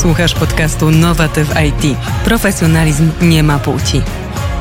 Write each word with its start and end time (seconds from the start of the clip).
Słuchasz 0.00 0.34
podcastu 0.34 0.90
Nowatyw 0.90 1.48
IT. 1.48 1.98
Profesjonalizm 2.24 3.10
nie 3.22 3.42
ma 3.42 3.58
płci. 3.58 4.02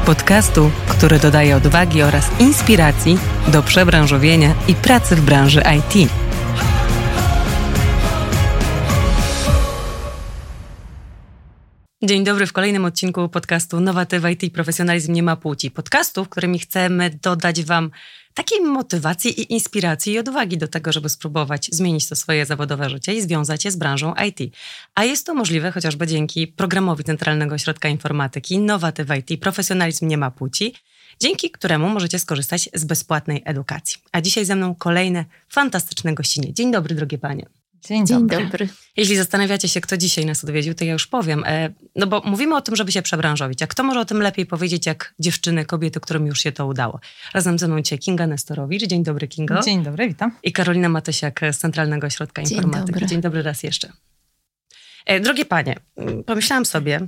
Podcastu, 0.06 0.72
który 0.88 1.20
dodaje 1.20 1.56
odwagi 1.56 2.02
oraz 2.02 2.40
inspiracji 2.40 3.18
do 3.48 3.64
przebranżowienia 3.64 4.56
i 4.68 4.76
pracy 4.76 5.16
w 5.16 5.22
branży 5.22 5.62
IT. 5.78 6.12
Dzień 12.04 12.24
dobry 12.24 12.46
w 12.46 12.54
kolejnym 12.54 12.86
odcinku 12.86 13.30
podcastu 13.30 13.80
Nowatyw 13.80 14.24
IT 14.30 14.54
Profesjonalizm 14.54 15.14
nie 15.14 15.24
ma 15.24 15.36
płci. 15.36 15.72
Podcastu, 15.72 16.26
w 16.26 16.30
którym 16.30 16.58
chcemy 16.58 17.10
dodać 17.22 17.64
Wam 17.64 17.92
takiej 18.40 18.62
motywacji 18.62 19.42
i 19.42 19.54
inspiracji 19.54 20.14
i 20.14 20.20
odwagi 20.20 20.58
do 20.58 20.68
tego, 20.68 20.92
żeby 20.92 21.10
spróbować 21.10 21.70
zmienić 21.72 22.10
to 22.10 22.16
swoje 22.16 22.46
zawodowe 22.46 22.90
życie 22.90 23.14
i 23.14 23.22
związać 23.22 23.66
je 23.66 23.72
z 23.72 23.76
branżą 23.76 24.14
IT. 24.28 24.56
A 24.96 25.04
jest 25.06 25.26
to 25.26 25.34
możliwe 25.34 25.72
chociażby 25.72 26.08
dzięki 26.08 26.48
programowi 26.48 27.04
Centralnego 27.04 27.56
Ośrodka 27.56 27.90
Informatyki 27.90 28.60
Nowatyw 28.60 29.08
IT 29.18 29.42
Profesjonalizm 29.42 30.08
nie 30.08 30.18
ma 30.18 30.32
płci, 30.32 30.74
dzięki 31.20 31.52
któremu 31.52 31.90
możecie 31.90 32.20
skorzystać 32.20 32.70
z 32.74 32.86
bezpłatnej 32.86 33.42
edukacji. 33.46 33.98
A 34.12 34.22
dzisiaj 34.22 34.46
ze 34.46 34.56
mną 34.56 34.76
kolejne 34.76 35.26
fantastyczne 35.50 36.14
gościnie. 36.14 36.54
Dzień 36.54 36.72
dobry, 36.72 36.96
drogie 36.96 37.18
panie. 37.18 37.59
Dzień, 37.88 38.08
Dzień 38.08 38.20
dobry. 38.28 38.44
dobry. 38.44 38.70
Jeśli 38.98 39.16
zastanawiacie 39.16 39.70
się, 39.70 39.82
kto 39.82 39.98
dzisiaj 39.98 40.26
nas 40.26 40.44
odwiedził, 40.44 40.74
to 40.74 40.86
ja 40.86 40.94
już 40.94 41.08
powiem. 41.08 41.44
E, 41.46 41.70
no 41.96 42.08
bo 42.08 42.22
mówimy 42.26 42.56
o 42.56 42.62
tym, 42.62 42.76
żeby 42.76 42.92
się 42.92 43.02
przebranżowić. 43.02 43.64
A 43.64 43.68
kto 43.68 43.84
może 43.84 44.00
o 44.00 44.06
tym 44.06 44.22
lepiej 44.22 44.46
powiedzieć, 44.46 44.86
jak 44.86 45.14
dziewczyny, 45.20 45.66
kobiety, 45.66 46.00
którym 46.00 46.28
już 46.28 46.42
się 46.42 46.52
to 46.52 46.68
udało? 46.68 47.00
Razem 47.34 47.60
ze 47.60 47.68
mną 47.68 47.82
dzisiaj 47.82 48.00
Kinga 48.00 48.28
Nestorowicz. 48.28 48.88
Dzień 48.88 49.04
dobry, 49.04 49.28
Kingo. 49.28 49.62
Dzień 49.62 49.84
dobry, 49.84 50.08
witam. 50.08 50.32
I 50.44 50.52
Karolina 50.52 50.90
Matysiak 50.90 51.40
z 51.52 51.58
Centralnego 51.58 52.08
Ośrodka 52.08 52.44
Dzień 52.44 52.58
Informatyki. 52.58 52.92
dobry. 52.94 53.08
Dzień 53.08 53.22
dobry 53.22 53.42
raz 53.44 53.64
jeszcze. 53.64 53.92
E, 55.06 55.20
drogie 55.20 55.46
panie, 55.46 55.76
pomyślałam 56.26 56.66
sobie, 56.66 57.00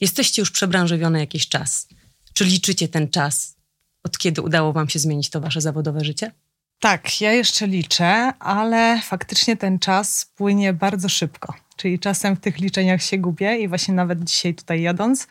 jesteście 0.00 0.42
już 0.42 0.50
przebranżowione 0.50 1.20
jakiś 1.20 1.48
czas. 1.48 1.88
Czy 2.34 2.44
liczycie 2.44 2.88
ten 2.88 3.08
czas, 3.08 3.56
od 4.04 4.18
kiedy 4.18 4.42
udało 4.42 4.72
wam 4.72 4.88
się 4.88 4.98
zmienić 4.98 5.30
to 5.30 5.40
wasze 5.40 5.60
zawodowe 5.60 6.04
życie? 6.04 6.32
Tak, 6.80 7.20
ja 7.20 7.32
jeszcze 7.32 7.66
liczę, 7.66 8.32
ale 8.38 9.00
faktycznie 9.02 9.56
ten 9.56 9.78
czas 9.78 10.30
płynie 10.36 10.72
bardzo 10.72 11.08
szybko. 11.08 11.54
Czyli 11.76 11.98
czasem 11.98 12.36
w 12.36 12.40
tych 12.40 12.58
liczeniach 12.58 13.02
się 13.02 13.18
gubię 13.18 13.58
i 13.58 13.68
właśnie 13.68 13.94
nawet 13.94 14.24
dzisiaj 14.24 14.54
tutaj 14.54 14.82
jadąc 14.82 15.26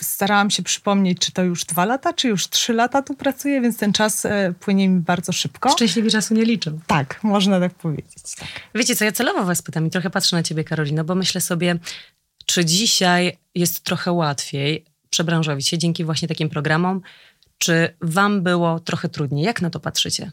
starałam 0.00 0.50
się 0.50 0.62
przypomnieć, 0.62 1.18
czy 1.18 1.32
to 1.32 1.42
już 1.42 1.64
dwa 1.64 1.84
lata, 1.84 2.12
czy 2.12 2.28
już 2.28 2.48
trzy 2.48 2.72
lata 2.72 3.02
tu 3.02 3.14
pracuję, 3.14 3.60
więc 3.60 3.76
ten 3.76 3.92
czas 3.92 4.24
e, 4.24 4.54
płynie 4.60 4.88
mi 4.88 5.00
bardzo 5.00 5.32
szybko. 5.32 5.70
Szczęśliwi 5.70 6.10
czasu 6.10 6.34
nie 6.34 6.44
liczą. 6.44 6.80
Tak, 6.86 7.24
można 7.24 7.60
tak 7.60 7.74
powiedzieć. 7.74 8.34
Tak. 8.38 8.48
Wiecie 8.74 8.96
co, 8.96 9.04
ja 9.04 9.12
celowo 9.12 9.44
was 9.44 9.62
pytam 9.62 9.86
i 9.86 9.90
trochę 9.90 10.10
patrzę 10.10 10.36
na 10.36 10.42
ciebie, 10.42 10.64
Karolino, 10.64 11.04
bo 11.04 11.14
myślę 11.14 11.40
sobie, 11.40 11.78
czy 12.46 12.64
dzisiaj 12.64 13.38
jest 13.54 13.80
trochę 13.80 14.12
łatwiej 14.12 14.84
przebranżowić 15.10 15.68
się 15.68 15.78
dzięki 15.78 16.04
właśnie 16.04 16.28
takim 16.28 16.48
programom, 16.48 17.00
czy 17.58 17.96
wam 18.00 18.42
było 18.42 18.80
trochę 18.80 19.08
trudniej? 19.08 19.44
Jak 19.44 19.62
na 19.62 19.70
to 19.70 19.80
patrzycie? 19.80 20.30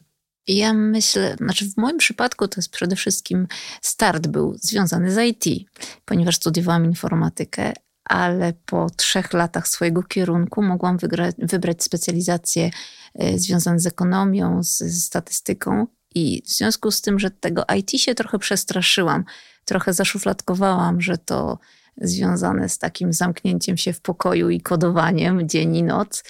Ja 0.48 0.74
myślę, 0.74 1.36
znaczy 1.38 1.66
w 1.66 1.78
moim 1.78 1.98
przypadku 1.98 2.48
to 2.48 2.54
jest 2.58 2.72
przede 2.72 2.96
wszystkim 2.96 3.48
start 3.82 4.28
był 4.28 4.56
związany 4.62 5.12
z 5.12 5.18
IT, 5.18 5.70
ponieważ 6.06 6.36
studiowałam 6.36 6.86
informatykę, 6.86 7.74
ale 8.06 8.54
po 8.66 8.90
trzech 8.90 9.34
latach 9.34 9.68
swojego 9.68 10.04
kierunku 10.04 10.64
mogłam 10.64 10.98
wybrać 11.38 11.84
specjalizację 11.84 12.70
e, 13.16 13.40
związaną 13.40 13.80
z 13.80 13.86
ekonomią, 13.86 14.64
z, 14.64 14.78
z 14.78 15.06
statystyką. 15.06 15.88
I 16.16 16.44
w 16.46 16.50
związku 16.50 16.92
z 16.92 17.02
tym, 17.02 17.20
że 17.20 17.32
tego 17.32 17.64
IT 17.78 17.92
się 17.92 18.16
trochę 18.16 18.40
przestraszyłam, 18.40 19.24
trochę 19.66 19.94
zaszufladkowałam, 19.94 21.02
że 21.02 21.18
to 21.18 21.60
związane 21.98 22.70
z 22.70 22.78
takim 22.78 23.14
zamknięciem 23.14 23.78
się 23.78 23.94
w 23.94 24.02
pokoju 24.02 24.50
i 24.50 24.62
kodowaniem 24.62 25.50
dzień 25.50 25.76
i 25.76 25.84
noc, 25.84 26.24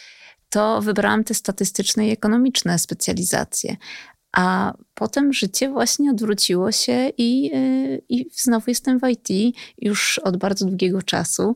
to 0.52 0.82
wybrałam 0.82 1.24
te 1.24 1.34
statystyczne 1.34 2.08
i 2.08 2.12
ekonomiczne 2.12 2.80
specjalizacje. 2.80 3.78
A 4.38 4.74
potem 4.94 5.34
życie 5.34 5.70
właśnie 5.70 6.12
odwróciło 6.12 6.72
się 6.72 7.12
i, 7.18 7.44
yy, 7.44 8.02
i 8.10 8.26
znowu 8.34 8.66
jestem 8.68 9.00
w 9.00 9.04
IT 9.10 9.58
już 9.78 10.20
od 10.20 10.38
bardzo 10.38 10.66
długiego 10.66 11.02
czasu. 11.02 11.56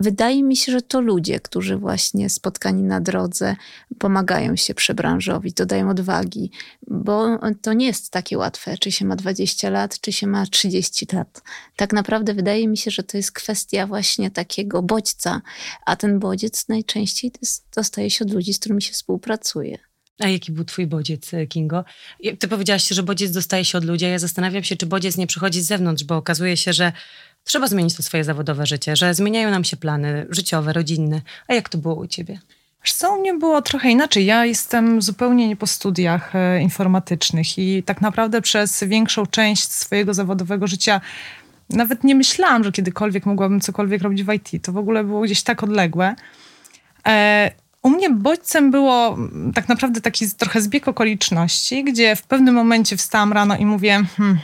Wydaje 0.00 0.42
mi 0.42 0.56
się, 0.56 0.72
że 0.72 0.82
to 0.82 1.00
ludzie, 1.00 1.40
którzy 1.40 1.76
właśnie 1.76 2.30
spotkani 2.30 2.82
na 2.82 3.00
drodze 3.00 3.56
pomagają 3.98 4.56
się 4.56 4.74
przebranżowić, 4.74 5.54
dodają 5.54 5.90
odwagi, 5.90 6.50
bo 6.86 7.38
to 7.62 7.72
nie 7.72 7.86
jest 7.86 8.10
takie 8.10 8.38
łatwe, 8.38 8.78
czy 8.78 8.92
się 8.92 9.04
ma 9.04 9.16
20 9.16 9.70
lat, 9.70 10.00
czy 10.00 10.12
się 10.12 10.26
ma 10.26 10.46
30 10.46 11.06
lat. 11.12 11.42
Tak 11.76 11.92
naprawdę 11.92 12.34
wydaje 12.34 12.68
mi 12.68 12.76
się, 12.76 12.90
że 12.90 13.02
to 13.02 13.16
jest 13.16 13.32
kwestia 13.32 13.86
właśnie 13.86 14.30
takiego 14.30 14.82
bodźca, 14.82 15.42
a 15.86 15.96
ten 15.96 16.18
bodziec 16.18 16.68
najczęściej 16.68 17.32
dostaje 17.76 18.10
się 18.10 18.24
od 18.24 18.32
ludzi, 18.32 18.54
z 18.54 18.58
którymi 18.58 18.82
się 18.82 18.92
współpracuje. 18.92 19.89
A 20.20 20.28
jaki 20.28 20.52
był 20.52 20.64
twój 20.64 20.86
bodziec, 20.86 21.34
e, 21.34 21.46
Kingo? 21.46 21.84
Ty 22.38 22.48
powiedziałaś, 22.48 22.88
że 22.88 23.02
bodziec 23.02 23.30
dostaje 23.30 23.64
się 23.64 23.78
od 23.78 23.84
ludzi, 23.84 24.04
a 24.04 24.08
ja 24.08 24.18
zastanawiam 24.18 24.62
się, 24.62 24.76
czy 24.76 24.86
bodziec 24.86 25.16
nie 25.16 25.26
przychodzi 25.26 25.62
z 25.62 25.66
zewnątrz, 25.66 26.04
bo 26.04 26.16
okazuje 26.16 26.56
się, 26.56 26.72
że 26.72 26.92
trzeba 27.44 27.66
zmienić 27.66 27.96
to 27.96 28.02
swoje 28.02 28.24
zawodowe 28.24 28.66
życie, 28.66 28.96
że 28.96 29.14
zmieniają 29.14 29.50
nam 29.50 29.64
się 29.64 29.76
plany 29.76 30.26
życiowe, 30.30 30.72
rodzinne. 30.72 31.22
A 31.48 31.54
jak 31.54 31.68
to 31.68 31.78
było 31.78 31.94
u 31.94 32.06
ciebie? 32.06 32.38
Wiesz 32.84 32.92
co, 32.92 33.14
u 33.14 33.20
mnie 33.20 33.34
było 33.34 33.62
trochę 33.62 33.90
inaczej. 33.90 34.26
Ja 34.26 34.46
jestem 34.46 35.02
zupełnie 35.02 35.48
nie 35.48 35.56
po 35.56 35.66
studiach 35.66 36.36
e, 36.36 36.60
informatycznych 36.60 37.58
i 37.58 37.82
tak 37.82 38.00
naprawdę 38.00 38.42
przez 38.42 38.84
większą 38.84 39.26
część 39.26 39.72
swojego 39.72 40.14
zawodowego 40.14 40.66
życia 40.66 41.00
nawet 41.70 42.04
nie 42.04 42.14
myślałam, 42.14 42.64
że 42.64 42.72
kiedykolwiek 42.72 43.26
mogłabym 43.26 43.60
cokolwiek 43.60 44.02
robić 44.02 44.24
w 44.24 44.32
IT. 44.32 44.64
To 44.64 44.72
w 44.72 44.76
ogóle 44.76 45.04
było 45.04 45.20
gdzieś 45.20 45.42
tak 45.42 45.62
odległe. 45.62 46.14
E, 47.06 47.50
u 47.82 47.90
mnie 47.90 48.10
bodźcem 48.10 48.70
było 48.70 49.08
mm, 49.14 49.52
tak 49.52 49.68
naprawdę 49.68 50.00
taki 50.00 50.30
trochę 50.30 50.60
zbieg 50.60 50.88
okoliczności, 50.88 51.84
gdzie 51.84 52.16
w 52.16 52.22
pewnym 52.22 52.54
momencie 52.54 52.96
wstałam 52.96 53.32
rano 53.32 53.56
i 53.56 53.66
mówię, 53.66 54.02
hmm, 54.16 54.38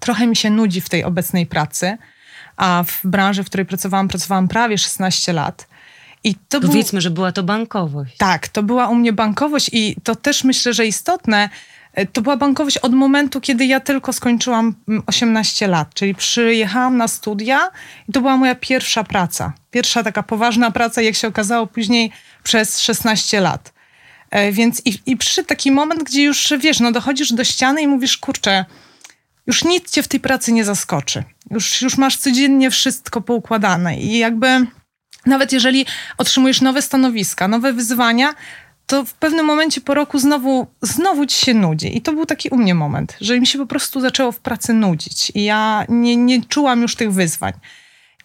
trochę 0.00 0.26
mi 0.26 0.36
się 0.36 0.50
nudzi 0.50 0.80
w 0.80 0.88
tej 0.88 1.04
obecnej 1.04 1.46
pracy, 1.46 1.98
a 2.56 2.84
w 2.86 3.00
branży, 3.04 3.44
w 3.44 3.46
której 3.46 3.66
pracowałam, 3.66 4.08
pracowałam 4.08 4.48
prawie 4.48 4.78
16 4.78 5.32
lat. 5.32 5.68
I 6.24 6.34
to 6.48 6.60
był... 6.60 6.68
Powiedzmy, 6.68 7.00
że 7.00 7.10
była 7.10 7.32
to 7.32 7.42
bankowość. 7.42 8.16
Tak, 8.16 8.48
to 8.48 8.62
była 8.62 8.88
u 8.88 8.94
mnie 8.94 9.12
bankowość 9.12 9.70
i 9.72 9.96
to 10.04 10.16
też 10.16 10.44
myślę, 10.44 10.74
że 10.74 10.86
istotne. 10.86 11.48
e, 11.94 12.06
To 12.06 12.22
była 12.22 12.36
bankowość 12.36 12.78
od 12.78 12.94
momentu, 12.94 13.40
kiedy 13.40 13.66
ja 13.66 13.80
tylko 13.80 14.12
skończyłam 14.12 14.74
mm, 14.88 15.02
18 15.06 15.66
lat, 15.66 15.94
czyli 15.94 16.14
przyjechałam 16.14 16.96
na 16.96 17.08
studia 17.08 17.70
i 18.08 18.12
to 18.12 18.20
była 18.20 18.36
moja 18.36 18.54
pierwsza 18.54 19.04
praca. 19.04 19.52
Pierwsza 19.70 20.02
taka 20.02 20.22
poważna 20.22 20.70
praca, 20.70 21.02
jak 21.02 21.14
się 21.14 21.28
okazało 21.28 21.66
później 21.66 22.12
przez 22.42 22.80
16 22.80 23.40
lat. 23.40 23.72
E, 24.30 24.52
Więc 24.52 24.82
i, 24.84 24.98
i 25.06 25.16
przyszedł 25.16 25.48
taki 25.48 25.70
moment, 25.70 26.02
gdzie 26.02 26.22
już 26.22 26.52
wiesz, 26.60 26.80
no 26.80 26.92
dochodzisz 26.92 27.32
do 27.32 27.44
ściany 27.44 27.82
i 27.82 27.86
mówisz, 27.86 28.18
kurczę, 28.18 28.64
już 29.46 29.64
nic 29.64 29.90
cię 29.90 30.02
w 30.02 30.08
tej 30.08 30.20
pracy 30.20 30.52
nie 30.52 30.64
zaskoczy. 30.64 31.24
Już, 31.50 31.82
już 31.82 31.96
masz 31.96 32.16
codziennie 32.16 32.70
wszystko 32.70 33.20
poukładane 33.20 34.00
i 34.00 34.18
jakby 34.18 34.66
nawet 35.26 35.52
jeżeli 35.52 35.86
otrzymujesz 36.18 36.60
nowe 36.60 36.82
stanowiska, 36.82 37.48
nowe 37.48 37.72
wyzwania, 37.72 38.34
to 38.86 39.04
w 39.04 39.14
pewnym 39.14 39.46
momencie 39.46 39.80
po 39.80 39.94
roku 39.94 40.18
znowu, 40.18 40.66
znowu 40.82 41.26
ci 41.26 41.38
się 41.46 41.54
nudzi. 41.54 41.96
I 41.96 42.02
to 42.02 42.12
był 42.12 42.26
taki 42.26 42.48
u 42.48 42.56
mnie 42.56 42.74
moment, 42.74 43.16
że 43.20 43.40
mi 43.40 43.46
się 43.46 43.58
po 43.58 43.66
prostu 43.66 44.00
zaczęło 44.00 44.32
w 44.32 44.40
pracy 44.40 44.72
nudzić 44.72 45.32
i 45.34 45.44
ja 45.44 45.84
nie, 45.88 46.16
nie 46.16 46.42
czułam 46.42 46.82
już 46.82 46.96
tych 46.96 47.12
wyzwań. 47.12 47.52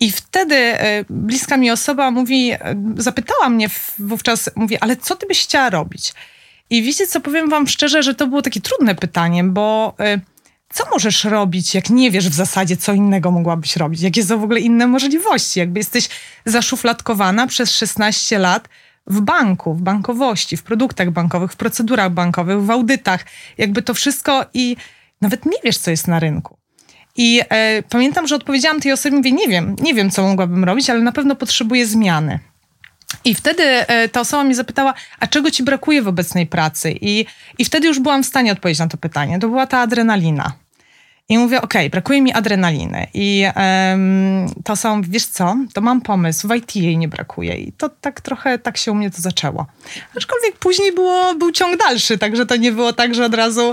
I 0.04 0.12
wtedy 0.12 0.56
e, 0.56 1.06
bliska 1.10 1.58
mi 1.58 1.72
osoba 1.72 2.12
mówi, 2.12 2.52
e, 2.52 2.58
zapytała 2.98 3.50
mnie 3.50 3.70
wówczas, 4.00 4.50
mówi, 4.56 4.78
ale 4.78 4.96
co 4.96 5.16
ty 5.16 5.28
byś 5.28 5.44
chciała 5.44 5.70
robić? 5.70 6.14
I 6.70 6.84
wiecie 6.84 7.08
co, 7.08 7.22
powiem 7.22 7.50
wam 7.50 7.68
szczerze, 7.68 8.04
że 8.04 8.16
to 8.16 8.28
było 8.28 8.42
takie 8.42 8.62
trudne 8.62 8.96
pytanie, 8.96 9.44
bo 9.44 9.94
e, 10.00 10.20
co 10.74 10.84
możesz 10.92 11.24
robić, 11.24 11.76
jak 11.76 11.90
nie 11.90 12.12
wiesz 12.12 12.30
w 12.30 12.34
zasadzie, 12.34 12.78
co 12.78 12.94
innego 12.94 13.32
mogłabyś 13.32 13.76
robić? 13.76 14.02
Jakie 14.02 14.24
są 14.24 14.40
w 14.40 14.44
ogóle 14.44 14.60
inne 14.60 14.88
możliwości? 14.88 15.60
Jakby 15.60 15.80
jesteś 15.80 16.10
zaszufladkowana 16.46 17.48
przez 17.48 17.72
16 17.72 18.40
lat 18.40 18.70
w 19.08 19.22
banku, 19.22 19.74
w 19.74 19.82
bankowości, 19.82 20.58
w 20.58 20.64
produktach 20.64 21.12
bankowych, 21.12 21.52
w 21.52 21.56
procedurach 21.56 22.12
bankowych, 22.12 22.62
w 22.64 22.72
audytach. 22.72 23.26
Jakby 23.58 23.82
to 23.82 23.94
wszystko 23.94 24.46
i 24.54 24.76
nawet 25.22 25.46
nie 25.46 25.58
wiesz, 25.64 25.78
co 25.78 25.92
jest 25.92 26.08
na 26.08 26.20
rynku. 26.20 26.63
I 27.16 27.42
e, 27.50 27.84
pamiętam, 27.90 28.28
że 28.28 28.36
odpowiedziałam 28.36 28.80
tej 28.80 28.92
osobie, 28.92 29.18
mówię, 29.18 29.32
nie 29.32 29.48
wiem, 29.48 29.76
nie 29.82 29.94
wiem, 29.94 30.10
co 30.10 30.28
mogłabym 30.28 30.64
robić, 30.64 30.90
ale 30.90 31.02
na 31.02 31.12
pewno 31.12 31.36
potrzebuję 31.36 31.86
zmiany. 31.86 32.40
I 33.26 33.36
wtedy 33.36 33.64
e, 33.64 34.10
ta 34.10 34.20
osoba 34.20 34.44
mnie 34.44 34.56
zapytała, 34.56 34.94
a 35.20 35.28
czego 35.28 35.52
ci 35.52 35.64
brakuje 35.64 36.02
w 36.02 36.08
obecnej 36.08 36.48
pracy? 36.48 36.96
I, 37.02 37.26
I 37.58 37.66
wtedy 37.66 37.88
już 37.88 38.00
byłam 38.00 38.24
w 38.24 38.26
stanie 38.26 38.52
odpowiedzieć 38.52 38.80
na 38.80 38.88
to 38.88 38.98
pytanie. 38.98 39.40
To 39.40 39.48
była 39.48 39.68
ta 39.68 39.80
adrenalina. 39.80 40.54
I 41.30 41.38
mówię, 41.38 41.62
okej, 41.62 41.90
brakuje 41.90 42.22
mi 42.22 42.34
adrenaliny. 42.34 43.08
I 43.14 43.46
um, 43.56 44.46
osoba 44.70 44.96
mówi, 44.96 45.10
wiesz 45.12 45.26
co, 45.26 45.56
to 45.74 45.82
mam 45.82 46.02
pomysł, 46.02 46.48
w 46.48 46.56
IT 46.56 46.76
jej 46.76 46.98
nie 46.98 47.08
brakuje. 47.08 47.56
I 47.56 47.72
to 47.72 47.90
tak 47.90 48.22
trochę, 48.22 48.60
tak 48.60 48.78
się 48.78 48.92
u 48.92 48.96
mnie 48.96 49.12
to 49.12 49.22
zaczęło. 49.22 49.66
Aczkolwiek 50.18 50.58
później 50.60 50.92
było, 50.92 51.36
był 51.36 51.52
ciąg 51.52 51.78
dalszy, 51.78 52.18
także 52.18 52.46
to 52.46 52.56
nie 52.56 52.72
było 52.72 52.94
tak, 52.94 53.16
że 53.16 53.26
od 53.26 53.34
razu 53.34 53.72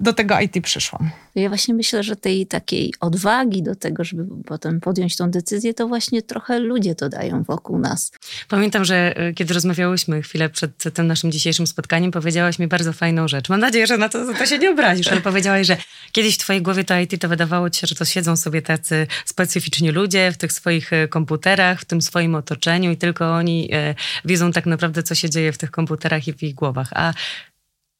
do 0.00 0.12
tego 0.12 0.40
IT 0.40 0.64
przyszłam. 0.64 1.10
Ja 1.34 1.48
właśnie 1.48 1.74
myślę, 1.74 2.02
że 2.02 2.16
tej 2.16 2.46
takiej 2.46 2.94
odwagi 3.00 3.62
do 3.62 3.74
tego, 3.74 4.04
żeby 4.04 4.24
potem 4.44 4.80
podjąć 4.80 5.16
tą 5.16 5.30
decyzję, 5.30 5.74
to 5.74 5.88
właśnie 5.88 6.22
trochę 6.22 6.58
ludzie 6.58 6.94
to 6.94 7.08
dają 7.08 7.42
wokół 7.42 7.78
nas. 7.78 8.12
Pamiętam, 8.48 8.84
że 8.84 9.16
e, 9.16 9.32
kiedy 9.32 9.54
rozmawiałyśmy 9.54 10.22
chwilę 10.22 10.48
przed 10.48 10.94
tym 10.94 11.06
naszym 11.06 11.32
dzisiejszym 11.32 11.66
spotkaniem, 11.66 12.10
powiedziałaś 12.10 12.58
mi 12.58 12.66
bardzo 12.66 12.92
fajną 12.92 13.28
rzecz. 13.28 13.48
Mam 13.48 13.60
nadzieję, 13.60 13.86
że 13.86 13.98
na 13.98 14.08
to, 14.08 14.34
to 14.34 14.46
się 14.46 14.58
nie 14.58 14.70
obrazisz, 14.70 15.08
ale 15.08 15.20
powiedziałaś, 15.20 15.66
że 15.66 15.76
kiedyś 16.12 16.34
w 16.34 16.38
twojej 16.38 16.62
głowie 16.62 16.84
to 16.84 16.98
IT 16.98 17.20
to 17.20 17.28
wydawało 17.28 17.70
ci 17.70 17.80
się, 17.80 17.86
że 17.86 17.94
to 17.94 18.04
siedzą 18.04 18.36
sobie 18.36 18.62
tacy 18.62 19.06
specyficzni 19.24 19.90
ludzie 19.90 20.32
w 20.32 20.36
tych 20.36 20.52
swoich 20.52 20.92
e, 20.92 21.08
komputerach, 21.08 21.80
w 21.80 21.84
tym 21.84 22.02
swoim 22.02 22.34
otoczeniu 22.34 22.90
i 22.90 22.96
tylko 22.96 23.34
oni 23.34 23.68
e, 23.72 23.94
wiedzą 24.24 24.52
tak 24.52 24.66
naprawdę, 24.66 25.02
co 25.02 25.14
się 25.14 25.30
dzieje 25.30 25.52
w 25.52 25.58
tych 25.58 25.70
komputerach 25.70 26.28
i 26.28 26.32
w 26.32 26.42
ich 26.42 26.54
głowach. 26.54 26.88
A 26.94 27.12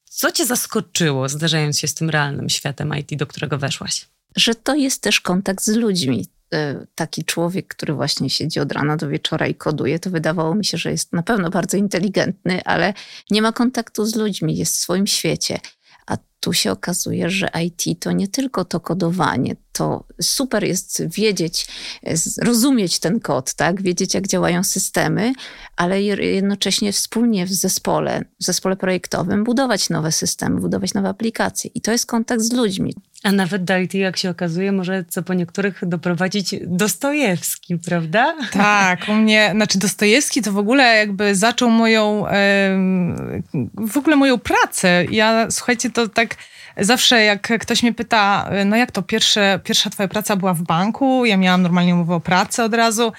co 0.09 0.33
cię 0.33 0.47
zaskoczyło, 0.47 1.29
zdarzając 1.29 1.79
się 1.79 1.89
z 1.89 1.95
tym 1.95 2.11
realnym 2.11 2.49
światem 2.49 2.95
IT, 2.99 3.17
do 3.17 3.27
którego 3.27 3.59
weszłaś? 3.59 4.09
Że 4.37 4.55
to 4.55 4.75
jest 4.75 5.03
też 5.03 5.21
kontakt 5.21 5.65
z 5.65 5.77
ludźmi. 5.77 6.27
E, 6.55 6.87
taki 6.95 7.25
człowiek, 7.25 7.69
który 7.69 7.95
właśnie 7.95 8.31
siedzi 8.31 8.61
od 8.61 8.73
rana 8.73 8.97
do 8.97 9.09
wieczora 9.09 9.47
i 9.47 9.55
koduje, 9.55 9.99
to 9.99 10.11
wydawało 10.11 10.55
mi 10.55 10.65
się, 10.65 10.79
że 10.79 10.91
jest 10.91 11.13
na 11.13 11.23
pewno 11.23 11.51
bardzo 11.51 11.77
inteligentny, 11.77 12.65
ale 12.65 12.95
nie 13.31 13.43
ma 13.43 13.53
kontaktu 13.53 14.05
z 14.05 14.17
ludźmi, 14.17 14.57
jest 14.57 14.77
w 14.77 14.79
swoim 14.79 15.07
świecie 15.07 15.61
tu 16.41 16.53
się 16.53 16.73
okazuje, 16.73 17.31
że 17.31 17.51
IT 17.65 18.01
to 18.01 18.13
nie 18.13 18.29
tylko 18.29 18.65
to 18.65 18.81
kodowanie, 18.81 19.57
to 19.73 20.05
super 20.23 20.65
jest 20.65 21.09
wiedzieć, 21.09 21.67
rozumieć 22.43 22.99
ten 22.99 23.21
kod, 23.21 23.55
tak? 23.55 23.83
wiedzieć, 23.83 24.15
jak 24.15 24.27
działają 24.27 24.65
systemy, 24.65 25.33
ale 25.77 26.03
jednocześnie 26.03 26.93
wspólnie 26.93 27.47
w 27.47 27.53
zespole, 27.53 28.25
w 28.41 28.45
zespole 28.45 28.77
projektowym 28.77 29.45
budować 29.45 29.91
nowe 29.91 30.13
systemy, 30.13 30.61
budować 30.61 30.95
nowe 30.95 31.09
aplikacje. 31.09 31.71
I 31.75 31.81
to 31.81 31.93
jest 31.93 32.07
kontakt 32.07 32.43
z 32.43 32.53
ludźmi. 32.53 32.95
A 33.23 33.33
nawet 33.33 33.65
do 33.65 33.79
IT, 33.79 33.95
jak 33.95 34.17
się 34.17 34.31
okazuje, 34.31 34.73
może 34.73 35.05
co 35.09 35.23
po 35.23 35.35
niektórych 35.35 35.81
doprowadzić 35.83 36.55
Dostojewski, 36.67 37.79
prawda? 37.79 38.37
Tak, 38.53 39.09
u 39.09 39.13
mnie, 39.13 39.51
znaczy 39.55 39.79
Dostojewski 39.79 40.43
to 40.43 40.53
w 40.53 40.59
ogóle 40.59 40.97
jakby 40.97 41.35
zaczął 41.35 41.71
moją, 41.71 42.25
w 43.75 43.97
ogóle 43.97 44.17
moją 44.17 44.39
pracę. 44.39 45.05
Ja, 45.11 45.51
słuchajcie, 45.51 45.91
to 45.91 46.09
tak 46.09 46.28
zawsze 46.77 47.25
jak 47.25 47.53
ktoś 47.61 47.83
mnie 47.83 47.95
pyta, 47.95 48.51
no 48.67 48.77
jak 48.77 48.93
to, 48.93 49.03
pierwsze, 49.03 49.61
pierwsza 49.65 49.91
twoja 49.91 50.09
praca 50.09 50.37
była 50.37 50.55
w 50.55 50.63
banku, 50.63 51.25
ja 51.25 51.37
miałam 51.37 51.63
normalnie 51.63 51.95
umowę 51.95 52.15
o 52.15 52.21
pracę 52.21 52.65
od 52.65 52.75
razu. 52.75 53.13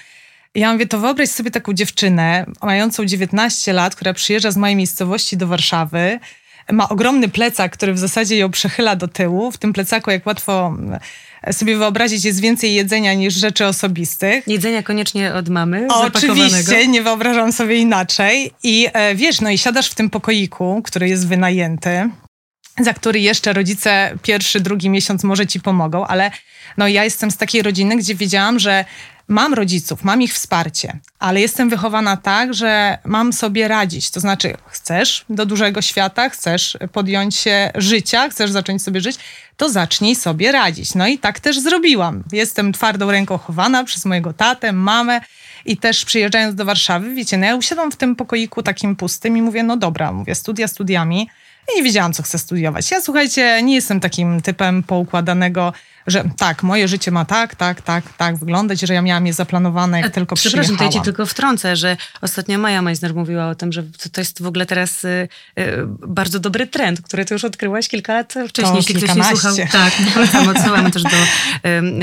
Ja 0.54 0.72
mówię, 0.72 0.86
to 0.86 0.98
wyobraź 0.98 1.28
sobie 1.28 1.50
taką 1.50 1.72
dziewczynę 1.72 2.46
mającą 2.62 3.04
19 3.04 3.72
lat, 3.72 3.94
która 3.94 4.14
przyjeżdża 4.14 4.50
z 4.50 4.56
mojej 4.56 4.76
miejscowości 4.76 5.36
do 5.36 5.46
Warszawy, 5.46 6.20
ma 6.72 6.88
ogromny 6.88 7.28
plecak, 7.28 7.72
który 7.72 7.92
w 7.92 7.98
zasadzie 7.98 8.38
ją 8.38 8.50
przechyla 8.50 8.96
do 8.96 9.08
tyłu. 9.08 9.50
W 9.50 9.58
tym 9.58 9.72
plecaku, 9.72 10.10
jak 10.10 10.26
łatwo 10.26 10.76
e, 11.42 11.52
sobie 11.52 11.76
wyobrazić, 11.76 12.24
jest 12.24 12.40
więcej 12.40 12.74
jedzenia 12.74 13.14
niż 13.14 13.34
rzeczy 13.34 13.66
osobistych. 13.66 14.48
Jedzenia 14.48 14.82
koniecznie 14.82 15.34
od 15.34 15.48
mamy, 15.48 15.86
Oczywiście, 15.88 16.88
nie 16.88 17.02
wyobrażam 17.02 17.52
sobie 17.52 17.76
inaczej. 17.76 18.50
I 18.62 18.88
e, 18.92 19.14
wiesz, 19.14 19.40
no 19.40 19.50
i 19.50 19.58
siadasz 19.58 19.90
w 19.90 19.94
tym 19.94 20.10
pokoiku, 20.10 20.82
który 20.84 21.08
jest 21.08 21.28
wynajęty 21.28 22.10
za 22.80 22.94
który 22.94 23.20
jeszcze 23.20 23.52
rodzice 23.52 24.18
pierwszy, 24.22 24.60
drugi 24.60 24.90
miesiąc 24.90 25.24
może 25.24 25.46
ci 25.46 25.60
pomogą, 25.60 26.06
ale 26.06 26.30
no 26.76 26.88
ja 26.88 27.04
jestem 27.04 27.30
z 27.30 27.36
takiej 27.36 27.62
rodziny, 27.62 27.96
gdzie 27.96 28.14
wiedziałam, 28.14 28.58
że 28.58 28.84
mam 29.28 29.54
rodziców, 29.54 30.04
mam 30.04 30.22
ich 30.22 30.34
wsparcie, 30.34 30.98
ale 31.18 31.40
jestem 31.40 31.68
wychowana 31.68 32.16
tak, 32.16 32.54
że 32.54 32.98
mam 33.04 33.32
sobie 33.32 33.68
radzić. 33.68 34.10
To 34.10 34.20
znaczy, 34.20 34.56
chcesz 34.66 35.24
do 35.28 35.46
dużego 35.46 35.82
świata, 35.82 36.28
chcesz 36.28 36.78
podjąć 36.92 37.36
się 37.36 37.70
życia, 37.74 38.28
chcesz 38.28 38.50
zacząć 38.50 38.82
sobie 38.82 39.00
żyć, 39.00 39.16
to 39.56 39.68
zacznij 39.68 40.16
sobie 40.16 40.52
radzić. 40.52 40.94
No 40.94 41.06
i 41.06 41.18
tak 41.18 41.40
też 41.40 41.60
zrobiłam. 41.60 42.24
Jestem 42.32 42.72
twardą 42.72 43.10
ręką 43.10 43.38
chowana 43.38 43.84
przez 43.84 44.04
mojego 44.04 44.32
tatę, 44.32 44.72
mamę 44.72 45.20
i 45.64 45.76
też 45.76 46.04
przyjeżdżając 46.04 46.54
do 46.54 46.64
Warszawy, 46.64 47.14
wiecie, 47.14 47.36
no 47.38 47.46
ja 47.46 47.56
usiadłam 47.56 47.92
w 47.92 47.96
tym 47.96 48.16
pokoiku 48.16 48.62
takim 48.62 48.96
pustym 48.96 49.36
i 49.36 49.42
mówię, 49.42 49.62
no 49.62 49.76
dobra, 49.76 50.12
mówię, 50.12 50.34
studia 50.34 50.68
studiami, 50.68 51.28
i 51.72 51.76
nie 51.76 51.82
wiedziałam, 51.82 52.12
co 52.12 52.22
chcę 52.22 52.38
studiować. 52.38 52.90
Ja, 52.90 53.00
słuchajcie, 53.00 53.62
nie 53.62 53.74
jestem 53.74 54.00
takim 54.00 54.42
typem 54.42 54.82
poukładanego, 54.82 55.72
że 56.06 56.24
tak, 56.36 56.62
moje 56.62 56.88
życie 56.88 57.10
ma 57.10 57.24
tak, 57.24 57.54
tak, 57.54 57.82
tak, 57.82 58.04
tak 58.16 58.36
wyglądać, 58.36 58.80
że 58.80 58.94
ja 58.94 59.02
miałam 59.02 59.26
je 59.26 59.32
zaplanowane, 59.32 60.00
jak 60.00 60.06
A, 60.06 60.10
tylko 60.10 60.36
przyjechałam. 60.36 60.64
Przepraszam, 60.64 60.90
to 60.90 60.96
ja 60.96 61.00
ci 61.00 61.04
tylko 61.04 61.26
wtrącę, 61.26 61.76
że 61.76 61.96
ostatnio 62.20 62.58
Maja 62.58 62.82
Meissner 62.82 63.14
mówiła 63.14 63.48
o 63.48 63.54
tym, 63.54 63.72
że 63.72 63.82
to, 63.82 64.08
to 64.12 64.20
jest 64.20 64.42
w 64.42 64.46
ogóle 64.46 64.66
teraz 64.66 65.04
y, 65.04 65.28
y, 65.58 65.76
bardzo 66.06 66.40
dobry 66.40 66.66
trend, 66.66 67.02
który 67.02 67.24
ty 67.24 67.34
już 67.34 67.44
odkryłaś 67.44 67.88
kilka 67.88 68.14
lat 68.14 68.34
wcześniej. 68.48 68.76
Jeśli 68.76 68.94
ktoś 68.94 69.14
nie 69.16 69.24
słuchał, 69.24 69.56
tak, 69.72 69.92
polecam, 70.14 70.48
odsyłamy 70.48 70.90
też 70.90 71.02
do 71.02 71.08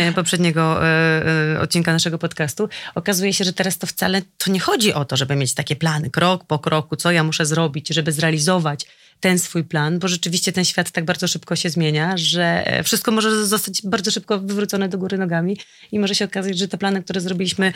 y, 0.09 0.13
poprzedniego 0.13 0.79
y, 1.55 1.59
odcinka 1.59 1.93
naszego 1.93 2.17
podcastu. 2.17 2.69
Okazuje 2.95 3.33
się, 3.33 3.43
że 3.43 3.53
teraz 3.53 3.77
to 3.77 3.87
wcale 3.87 4.21
to 4.37 4.51
nie 4.51 4.59
chodzi 4.59 4.93
o 4.93 5.05
to, 5.05 5.17
żeby 5.17 5.35
mieć 5.35 5.53
takie 5.53 5.75
plany 5.75 6.09
krok 6.09 6.43
po 6.43 6.59
kroku, 6.59 6.95
co 6.95 7.11
ja 7.11 7.23
muszę 7.23 7.45
zrobić, 7.45 7.87
żeby 7.87 8.11
zrealizować 8.11 8.85
ten 9.19 9.39
swój 9.39 9.63
plan, 9.63 9.99
bo 9.99 10.07
rzeczywiście 10.07 10.51
ten 10.51 10.65
świat 10.65 10.91
tak 10.91 11.05
bardzo 11.05 11.27
szybko 11.27 11.55
się 11.55 11.69
zmienia, 11.69 12.13
że 12.17 12.65
wszystko 12.83 13.11
może 13.11 13.45
zostać 13.45 13.81
bardzo 13.83 14.11
szybko 14.11 14.39
wywrócone 14.39 14.89
do 14.89 14.97
góry 14.97 15.17
nogami 15.17 15.57
i 15.91 15.99
może 15.99 16.15
się 16.15 16.25
okazać, 16.25 16.57
że 16.57 16.67
te 16.67 16.77
plany, 16.77 17.03
które 17.03 17.21
zrobiliśmy 17.21 17.73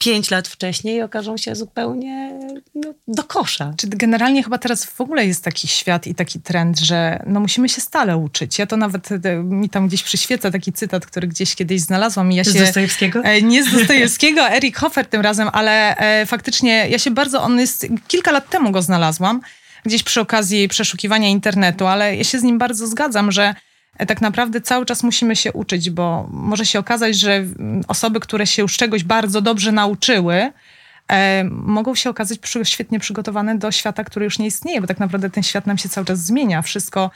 4-5 0.00 0.32
lat 0.32 0.48
wcześniej, 0.48 1.02
okażą 1.02 1.36
się 1.36 1.54
zupełnie 1.54 2.40
no, 2.74 2.94
do 3.08 3.22
kosza. 3.22 3.74
Czy 3.76 3.88
generalnie 3.88 4.42
chyba 4.42 4.58
teraz 4.58 4.84
w 4.84 5.00
ogóle 5.00 5.26
jest 5.26 5.44
taki 5.44 5.68
świat 5.68 6.06
i 6.06 6.14
taki 6.14 6.40
trend, 6.40 6.80
że 6.80 7.22
no, 7.26 7.40
musimy 7.40 7.68
się 7.68 7.80
stale 7.80 8.16
uczyć. 8.16 8.58
Ja 8.58 8.66
to 8.66 8.76
nawet 8.76 9.12
e, 9.12 9.36
mi 9.36 9.68
tam 9.68 9.88
gdzieś 9.88 10.02
przyświeca 10.02 10.50
taki 10.50 10.72
cytat, 10.72 11.06
który 11.06 11.28
gdzieś 11.28 11.54
kiedyś 11.54 11.80
znalazłam. 11.80 12.32
I 12.32 12.36
ja 12.36 12.44
z 12.44 12.52
się, 12.52 12.58
Dostojewskiego? 12.58 13.22
E, 13.22 13.42
nie 13.42 13.64
z 13.64 13.72
Dostojewskiego, 13.72 14.48
Erik 14.56 14.76
Hofer 14.76 15.06
tym 15.06 15.20
razem, 15.20 15.48
ale 15.52 15.96
e, 15.96 16.26
faktycznie 16.26 16.88
ja 16.88 16.98
się 16.98 17.10
bardzo, 17.10 17.42
on 17.42 17.60
jest, 17.60 17.86
kilka 18.08 18.32
lat 18.32 18.50
temu 18.50 18.70
go 18.70 18.82
znalazłam, 18.82 19.40
gdzieś 19.86 20.02
przy 20.02 20.20
okazji 20.20 20.68
przeszukiwania 20.68 21.28
internetu, 21.28 21.86
ale 21.86 22.16
ja 22.16 22.24
się 22.24 22.38
z 22.38 22.42
nim 22.42 22.58
bardzo 22.58 22.86
zgadzam, 22.86 23.32
że 23.32 23.54
tak 24.08 24.20
naprawdę 24.20 24.60
cały 24.60 24.86
czas 24.86 25.02
musimy 25.02 25.36
się 25.36 25.52
uczyć, 25.52 25.90
bo 25.90 26.28
może 26.30 26.66
się 26.66 26.78
okazać, 26.78 27.16
że 27.16 27.44
osoby, 27.88 28.20
które 28.20 28.46
się 28.46 28.62
już 28.62 28.76
czegoś 28.76 29.04
bardzo 29.04 29.40
dobrze 29.40 29.72
nauczyły, 29.72 30.52
e, 31.08 31.44
mogą 31.50 31.94
się 31.94 32.10
okazać 32.10 32.38
przy, 32.38 32.64
świetnie 32.64 33.00
przygotowane 33.00 33.58
do 33.58 33.70
świata, 33.70 34.04
który 34.04 34.24
już 34.24 34.38
nie 34.38 34.46
istnieje, 34.46 34.80
bo 34.80 34.86
tak 34.86 34.98
naprawdę 34.98 35.30
ten 35.30 35.42
świat 35.42 35.66
nam 35.66 35.78
się 35.78 35.88
cały 35.88 36.06
czas 36.06 36.18
zmienia. 36.18 36.62
Wszystko, 36.62 37.10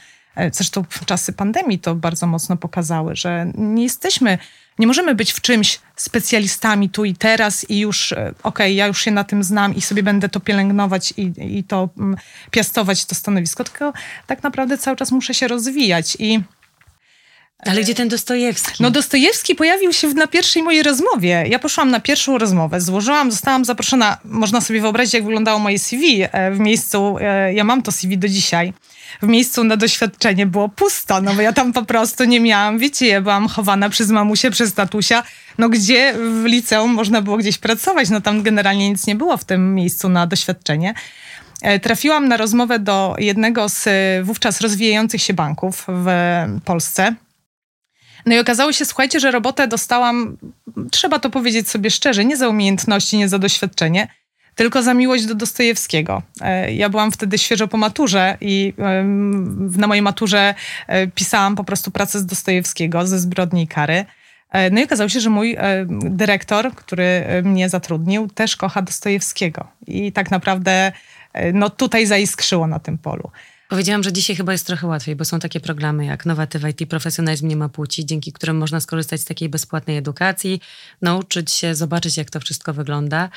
zresztą 0.51 0.85
czasy 1.05 1.33
pandemii 1.33 1.79
to 1.79 1.95
bardzo 1.95 2.27
mocno 2.27 2.57
pokazały, 2.57 3.15
że 3.15 3.51
nie 3.55 3.83
jesteśmy 3.83 4.37
nie 4.79 4.87
możemy 4.87 5.15
być 5.15 5.31
w 5.31 5.41
czymś 5.41 5.79
specjalistami 5.95 6.89
tu 6.89 7.05
i 7.05 7.15
teraz 7.15 7.69
i 7.69 7.79
już, 7.79 8.11
e, 8.11 8.15
okej, 8.15 8.35
okay, 8.43 8.71
ja 8.73 8.87
już 8.87 9.01
się 9.01 9.11
na 9.11 9.23
tym 9.23 9.43
znam 9.43 9.75
i 9.75 9.81
sobie 9.81 10.03
będę 10.03 10.29
to 10.29 10.39
pielęgnować 10.39 11.13
i, 11.17 11.33
i 11.57 11.63
to 11.63 11.89
mm, 11.97 12.17
piastować, 12.51 13.05
to 13.05 13.15
stanowisko, 13.15 13.63
tylko 13.63 13.93
tak 14.27 14.43
naprawdę 14.43 14.77
cały 14.77 14.97
czas 14.97 15.11
muszę 15.11 15.33
się 15.33 15.47
rozwijać 15.47 16.17
i 16.19 16.41
ale 17.65 17.81
gdzie 17.81 17.95
ten 17.95 18.07
Dostojewski? 18.07 18.83
No 18.83 18.91
Dostojewski 18.91 19.55
pojawił 19.55 19.93
się 19.93 20.07
na 20.07 20.27
pierwszej 20.27 20.63
mojej 20.63 20.83
rozmowie. 20.83 21.45
Ja 21.47 21.59
poszłam 21.59 21.91
na 21.91 21.99
pierwszą 21.99 22.37
rozmowę, 22.37 22.81
złożyłam, 22.81 23.31
zostałam 23.31 23.65
zaproszona, 23.65 24.17
można 24.23 24.61
sobie 24.61 24.81
wyobrazić, 24.81 25.13
jak 25.13 25.23
wyglądało 25.23 25.59
moje 25.59 25.79
CV 25.79 26.23
e, 26.23 26.51
w 26.51 26.59
miejscu, 26.59 27.17
e, 27.21 27.53
ja 27.53 27.63
mam 27.63 27.81
to 27.81 27.91
CV 27.91 28.17
do 28.17 28.27
dzisiaj, 28.27 28.73
w 29.21 29.27
miejscu 29.27 29.63
na 29.63 29.77
doświadczenie 29.77 30.45
było 30.45 30.69
pusto, 30.69 31.21
no 31.21 31.33
bo 31.33 31.41
ja 31.41 31.53
tam 31.53 31.73
po 31.73 31.85
prostu 31.85 32.23
nie 32.23 32.39
miałam, 32.39 32.79
wiecie, 32.79 33.07
ja 33.07 33.21
byłam 33.21 33.47
chowana 33.47 33.89
przez 33.89 34.09
mamusię, 34.09 34.51
przez 34.51 34.73
tatusia, 34.73 35.23
no 35.57 35.69
gdzie 35.69 36.13
w 36.13 36.43
liceum 36.45 36.91
można 36.91 37.21
było 37.21 37.37
gdzieś 37.37 37.57
pracować, 37.57 38.09
no 38.09 38.21
tam 38.21 38.43
generalnie 38.43 38.89
nic 38.89 39.07
nie 39.07 39.15
było 39.15 39.37
w 39.37 39.45
tym 39.45 39.75
miejscu 39.75 40.09
na 40.09 40.27
doświadczenie. 40.27 40.93
E, 41.61 41.79
trafiłam 41.79 42.27
na 42.27 42.37
rozmowę 42.37 42.79
do 42.79 43.15
jednego 43.19 43.69
z 43.69 43.89
wówczas 44.25 44.61
rozwijających 44.61 45.21
się 45.21 45.33
banków 45.33 45.85
w 45.87 46.07
Polsce, 46.65 47.15
no 48.25 48.35
i 48.35 48.39
okazało 48.39 48.73
się, 48.73 48.85
słuchajcie, 48.85 49.19
że 49.19 49.31
robotę 49.31 49.67
dostałam, 49.67 50.37
trzeba 50.91 51.19
to 51.19 51.29
powiedzieć 51.29 51.69
sobie 51.69 51.91
szczerze, 51.91 52.25
nie 52.25 52.37
za 52.37 52.49
umiejętności, 52.49 53.17
nie 53.17 53.29
za 53.29 53.39
doświadczenie, 53.39 54.07
tylko 54.55 54.83
za 54.83 54.93
miłość 54.93 55.25
do 55.25 55.35
Dostojewskiego. 55.35 56.21
E, 56.41 56.73
ja 56.73 56.89
byłam 56.89 57.11
wtedy 57.11 57.37
świeżo 57.37 57.67
po 57.67 57.77
maturze 57.77 58.37
i 58.41 58.73
na 59.77 59.87
mojej 59.87 60.01
maturze 60.01 60.55
e, 60.87 61.07
pisałam 61.07 61.55
po 61.55 61.63
prostu 61.63 61.91
pracę 61.91 62.19
z 62.19 62.25
Dostojewskiego, 62.25 63.07
ze 63.07 63.19
Zbrodni 63.19 63.63
i 63.63 63.67
Kary. 63.67 64.05
E, 64.51 64.69
no 64.69 64.81
i 64.81 64.83
okazało 64.83 65.09
się, 65.09 65.19
że 65.19 65.29
mój 65.29 65.57
dyrektor, 65.89 66.75
który 66.75 67.23
mnie 67.43 67.69
zatrudnił, 67.69 68.27
też 68.27 68.55
kocha 68.55 68.81
Dostojewskiego. 68.81 69.67
I 69.87 70.11
tak 70.11 70.31
naprawdę 70.31 70.91
no, 71.53 71.69
tutaj 71.69 72.05
zaiskrzyło 72.05 72.67
na 72.67 72.79
tym 72.79 72.97
polu. 72.97 73.31
Powiedziałam, 73.71 74.03
że 74.03 74.13
dzisiaj 74.13 74.35
chyba 74.35 74.51
jest 74.51 74.67
trochę 74.67 74.87
łatwiej, 74.87 75.15
bo 75.15 75.25
są 75.25 75.39
takie 75.39 75.59
programy 75.59 76.05
jak 76.05 76.25
Nowatyw 76.25 76.63
IT, 76.63 76.89
Profesjonalizm 76.89 77.47
nie 77.47 77.55
ma 77.55 77.69
płci, 77.69 78.05
dzięki 78.05 78.33
którym 78.33 78.57
można 78.57 78.79
skorzystać 78.79 79.21
z 79.21 79.25
takiej 79.25 79.49
bezpłatnej 79.49 79.97
edukacji, 79.97 80.61
nauczyć 81.01 81.51
się, 81.51 81.75
zobaczyć 81.75 82.17
jak 82.17 82.29
to 82.29 82.39
wszystko 82.39 82.73
wygląda. 82.73 83.29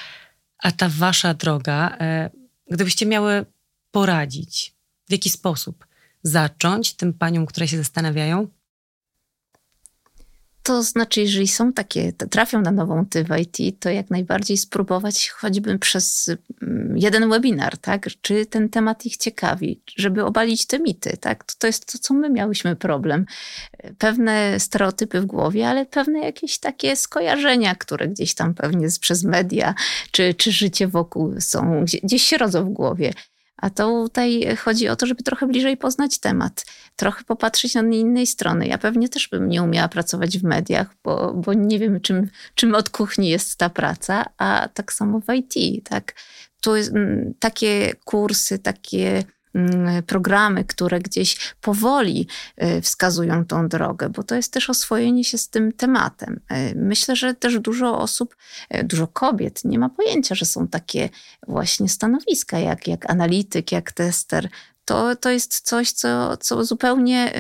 A 0.58 0.72
ta 0.72 0.88
wasza 0.88 1.34
droga, 1.34 1.96
e, 2.00 2.30
gdybyście 2.70 3.06
miały 3.06 3.46
poradzić, 3.90 4.74
w 5.08 5.12
jaki 5.12 5.30
sposób 5.30 5.86
zacząć 6.22 6.94
tym 6.94 7.12
paniom, 7.12 7.46
które 7.46 7.68
się 7.68 7.76
zastanawiają? 7.76 8.48
To 10.66 10.82
znaczy, 10.82 11.20
jeżeli 11.20 11.48
są 11.48 11.72
takie, 11.72 12.12
trafią 12.12 12.60
na 12.60 12.70
nową 12.70 13.06
ty 13.06 13.24
w 13.24 13.28
IT, 13.38 13.80
to 13.80 13.90
jak 13.90 14.10
najbardziej 14.10 14.56
spróbować 14.56 15.28
choćby 15.28 15.78
przez 15.78 16.30
mm, 16.62 16.98
jeden 16.98 17.30
webinar, 17.30 17.78
tak? 17.78 18.08
Czy 18.20 18.46
ten 18.46 18.68
temat 18.68 19.06
ich 19.06 19.16
ciekawi, 19.16 19.80
żeby 19.96 20.24
obalić 20.24 20.66
te 20.66 20.78
mity, 20.78 21.16
tak? 21.16 21.44
To, 21.44 21.54
to 21.58 21.66
jest 21.66 21.92
to, 21.92 21.98
co 21.98 22.14
my 22.14 22.30
miałyśmy 22.30 22.76
problem. 22.76 23.26
Pewne 23.98 24.60
stereotypy 24.60 25.20
w 25.20 25.26
głowie, 25.26 25.68
ale 25.68 25.86
pewne 25.86 26.18
jakieś 26.18 26.58
takie 26.58 26.96
skojarzenia, 26.96 27.74
które 27.74 28.08
gdzieś 28.08 28.34
tam 28.34 28.54
pewnie 28.54 28.88
przez 29.00 29.24
media 29.24 29.74
czy, 30.10 30.34
czy 30.34 30.52
życie 30.52 30.88
wokół 30.88 31.34
są, 31.40 31.84
gdzieś 32.02 32.22
się 32.22 32.38
rodzą 32.38 32.64
w 32.64 32.68
głowie. 32.68 33.12
A 33.56 33.70
tutaj 33.70 34.56
chodzi 34.56 34.88
o 34.88 34.96
to, 34.96 35.06
żeby 35.06 35.22
trochę 35.22 35.46
bliżej 35.46 35.76
poznać 35.76 36.18
temat, 36.18 36.66
trochę 36.96 37.24
popatrzeć 37.24 37.74
na 37.74 37.82
innej 37.82 38.26
strony. 38.26 38.66
Ja 38.66 38.78
pewnie 38.78 39.08
też 39.08 39.28
bym 39.28 39.48
nie 39.48 39.62
umiała 39.62 39.88
pracować 39.88 40.38
w 40.38 40.44
mediach, 40.44 40.96
bo, 41.04 41.34
bo 41.34 41.52
nie 41.52 41.78
wiem, 41.78 42.00
czym, 42.00 42.28
czym 42.54 42.74
od 42.74 42.90
kuchni 42.90 43.28
jest 43.28 43.58
ta 43.58 43.70
praca, 43.70 44.24
a 44.38 44.68
tak 44.74 44.92
samo 44.92 45.20
w 45.20 45.34
IT. 45.34 45.84
Tak? 45.88 46.14
Tu 46.60 46.76
jest, 46.76 46.90
mm, 46.90 47.34
takie 47.38 47.94
kursy, 48.04 48.58
takie 48.58 49.24
programy, 50.06 50.64
które 50.64 51.00
gdzieś 51.00 51.54
powoli 51.60 52.26
y, 52.62 52.80
wskazują 52.80 53.44
tą 53.44 53.68
drogę, 53.68 54.08
bo 54.08 54.22
to 54.22 54.34
jest 54.34 54.52
też 54.52 54.70
oswojenie 54.70 55.24
się 55.24 55.38
z 55.38 55.48
tym 55.48 55.72
tematem. 55.72 56.40
Y, 56.52 56.74
myślę, 56.76 57.16
że 57.16 57.34
też 57.34 57.58
dużo 57.58 57.98
osób, 57.98 58.36
y, 58.74 58.84
dużo 58.84 59.06
kobiet 59.06 59.64
nie 59.64 59.78
ma 59.78 59.88
pojęcia, 59.88 60.34
że 60.34 60.46
są 60.46 60.68
takie 60.68 61.08
właśnie 61.48 61.88
stanowiska 61.88 62.58
jak, 62.58 62.88
jak 62.88 63.10
analityk, 63.10 63.72
jak 63.72 63.92
tester. 63.92 64.48
To, 64.84 65.16
to 65.16 65.30
jest 65.30 65.60
coś, 65.60 65.90
co, 65.92 66.36
co 66.36 66.64
zupełnie 66.64 67.32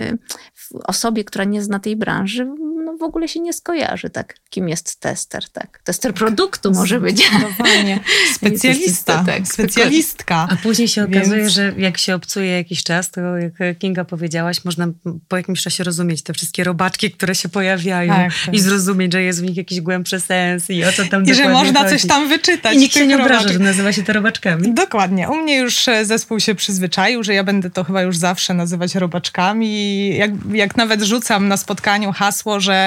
osobie, 0.84 1.24
która 1.24 1.44
nie 1.44 1.62
zna 1.62 1.78
tej 1.78 1.96
branży, 1.96 2.46
no 2.94 2.98
w 2.98 3.02
ogóle 3.02 3.28
się 3.28 3.40
nie 3.40 3.52
skojarzy, 3.52 4.10
tak, 4.10 4.34
kim 4.50 4.68
jest 4.68 5.00
tester, 5.00 5.48
tak. 5.48 5.80
Tester 5.84 6.14
produktu 6.14 6.72
może 6.72 7.00
być. 7.00 7.22
Specjalista, 8.34 9.24
tak, 9.26 9.48
specjalistka. 9.48 10.48
A 10.50 10.56
później 10.56 10.88
się 10.88 11.04
okazuje, 11.04 11.40
Więc... 11.40 11.52
że 11.52 11.74
jak 11.76 11.98
się 11.98 12.14
obcuje 12.14 12.50
jakiś 12.50 12.82
czas, 12.82 13.10
to 13.10 13.20
jak 13.36 13.78
Kinga 13.78 14.04
powiedziałaś, 14.04 14.64
można 14.64 14.86
po 15.28 15.36
jakimś 15.36 15.62
czasie 15.62 15.84
rozumieć 15.84 16.22
te 16.22 16.32
wszystkie 16.32 16.64
robaczki, 16.64 17.10
które 17.10 17.34
się 17.34 17.48
pojawiają 17.48 18.14
tak, 18.14 18.32
tak. 18.44 18.54
i 18.54 18.60
zrozumieć, 18.60 19.12
że 19.12 19.22
jest 19.22 19.40
w 19.40 19.42
nich 19.42 19.56
jakiś 19.56 19.80
głębszy 19.80 20.20
sens 20.20 20.70
i 20.70 20.84
o 20.84 20.92
co 20.92 21.04
tam 21.04 21.24
I 21.24 21.34
że 21.34 21.48
można 21.48 21.80
chodzi. 21.80 21.90
coś 21.90 22.06
tam 22.06 22.28
wyczytać. 22.28 22.74
I 22.74 22.78
nikt 22.78 22.94
się 22.94 23.06
nie 23.06 23.22
obraża, 23.22 23.48
że 23.48 23.58
nazywa 23.58 23.92
się 23.92 24.02
to 24.02 24.12
robaczkami. 24.12 24.74
Dokładnie. 24.74 25.28
U 25.28 25.36
mnie 25.36 25.56
już 25.56 25.88
e, 25.88 26.04
zespół 26.04 26.40
się 26.40 26.54
przyzwyczaił, 26.54 27.22
że 27.22 27.34
ja 27.34 27.44
będę 27.44 27.70
to 27.70 27.84
chyba 27.84 28.02
już 28.02 28.16
zawsze 28.16 28.54
nazywać 28.54 28.94
robaczkami. 28.94 30.16
Jak, 30.16 30.30
jak 30.52 30.76
nawet 30.76 31.02
rzucam 31.02 31.48
na 31.48 31.56
spotkaniu 31.56 32.12
hasło, 32.12 32.60
że 32.60 32.83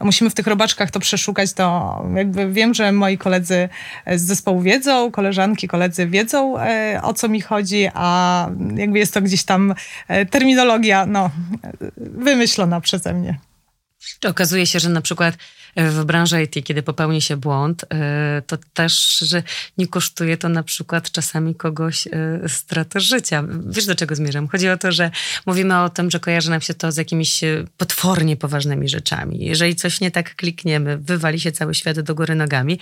musimy 0.00 0.30
w 0.30 0.34
tych 0.34 0.46
robaczkach 0.46 0.90
to 0.90 1.00
przeszukać, 1.00 1.52
to 1.52 2.04
jakby 2.14 2.52
wiem, 2.52 2.74
że 2.74 2.92
moi 2.92 3.18
koledzy 3.18 3.68
z 4.06 4.22
zespołu 4.22 4.60
wiedzą, 4.60 5.10
koleżanki, 5.10 5.68
koledzy 5.68 6.06
wiedzą 6.06 6.58
e, 6.58 7.00
o 7.02 7.14
co 7.14 7.28
mi 7.28 7.40
chodzi, 7.40 7.88
a 7.94 8.48
jakby 8.76 8.98
jest 8.98 9.14
to 9.14 9.22
gdzieś 9.22 9.44
tam 9.44 9.74
e, 10.08 10.26
terminologia 10.26 11.06
no, 11.06 11.30
wymyślona 11.96 12.80
przeze 12.80 13.12
mnie. 13.12 13.38
Czy 14.20 14.28
okazuje 14.28 14.66
się, 14.66 14.80
że 14.80 14.88
na 14.88 15.00
przykład 15.00 15.36
w 15.76 16.04
branży 16.04 16.42
IT, 16.42 16.64
kiedy 16.64 16.82
popełni 16.82 17.22
się 17.22 17.36
błąd, 17.36 17.84
e, 17.90 18.42
to 18.46 18.56
też, 18.74 19.18
że 19.18 19.42
nie 19.78 19.86
kosztuje 19.86 20.36
to 20.36 20.48
na 20.48 20.62
przykład 20.62 21.10
czasami 21.10 21.54
kogoś 21.54 22.06
e, 22.06 22.10
straty 22.48 23.00
życia. 23.00 23.44
Wiesz, 23.66 23.86
do 23.86 23.94
czego 23.94 24.14
zmierzam? 24.14 24.48
Chodzi 24.48 24.68
o 24.68 24.76
to, 24.76 24.92
że 24.92 25.10
mówimy 25.46 25.80
o 25.80 25.90
tym, 25.90 26.10
że 26.10 26.20
kojarzy 26.20 26.50
nam 26.50 26.60
się 26.60 26.74
to 26.74 26.92
z 26.92 26.96
jakimiś 26.96 27.44
e, 27.44 27.64
potwornie 27.76 28.36
poważnymi 28.36 28.88
rzeczami. 28.88 29.44
Jeżeli 29.44 29.76
coś 29.76 30.00
nie 30.00 30.10
tak 30.10 30.36
klikniemy, 30.36 30.98
wywali 30.98 31.40
się 31.40 31.52
cały 31.52 31.74
świat 31.74 32.00
do 32.00 32.14
góry 32.14 32.34
nogami, 32.34 32.78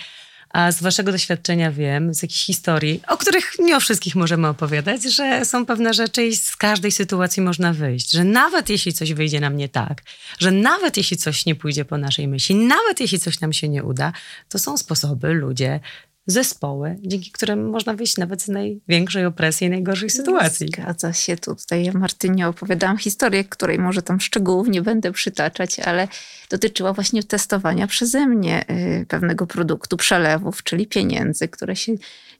a 0.55 0.71
z 0.71 0.81
waszego 0.81 1.11
doświadczenia 1.11 1.71
wiem, 1.71 2.13
z 2.13 2.21
jakichś 2.21 2.45
historii, 2.45 3.01
o 3.07 3.17
których 3.17 3.59
nie 3.59 3.77
o 3.77 3.79
wszystkich 3.79 4.15
możemy 4.15 4.47
opowiadać, 4.47 5.03
że 5.03 5.45
są 5.45 5.65
pewne 5.65 5.93
rzeczy 5.93 6.23
i 6.23 6.35
z 6.35 6.55
każdej 6.55 6.91
sytuacji 6.91 7.43
można 7.43 7.73
wyjść. 7.73 8.11
Że 8.11 8.23
nawet 8.23 8.69
jeśli 8.69 8.93
coś 8.93 9.13
wyjdzie 9.13 9.39
nam 9.39 9.57
nie 9.57 9.69
tak, 9.69 10.01
że 10.39 10.51
nawet 10.51 10.97
jeśli 10.97 11.17
coś 11.17 11.45
nie 11.45 11.55
pójdzie 11.55 11.85
po 11.85 11.97
naszej 11.97 12.27
myśli, 12.27 12.55
nawet 12.55 12.99
jeśli 12.99 13.19
coś 13.19 13.39
nam 13.39 13.53
się 13.53 13.69
nie 13.69 13.83
uda, 13.83 14.13
to 14.49 14.59
są 14.59 14.77
sposoby, 14.77 15.33
ludzie, 15.33 15.79
zespoły, 16.27 16.95
dzięki 17.01 17.31
którym 17.31 17.69
można 17.69 17.93
wyjść 17.93 18.17
nawet 18.17 18.41
z 18.41 18.47
największej 18.47 19.25
opresji 19.25 19.67
i 19.67 19.69
najgorszej 19.69 20.09
sytuacji. 20.09 20.67
Zgadza 20.67 21.13
się. 21.13 21.37
Tutaj 21.37 21.91
Martynie 21.93 22.47
opowiadałam 22.47 22.97
historię, 22.97 23.43
której 23.43 23.79
może 23.79 24.01
tam 24.01 24.19
szczegółów 24.19 24.67
nie 24.67 24.81
będę 24.81 25.11
przytaczać, 25.11 25.79
ale 25.79 26.07
dotyczyła 26.49 26.93
właśnie 26.93 27.23
testowania 27.23 27.87
przeze 27.87 28.27
mnie 28.27 28.65
y, 28.69 29.05
pewnego 29.05 29.47
produktu, 29.47 29.97
przelewów, 29.97 30.63
czyli 30.63 30.87
pieniędzy, 30.87 31.47
które 31.47 31.75
się 31.75 31.93